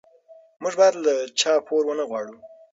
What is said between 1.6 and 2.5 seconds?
پور ونه غواړو.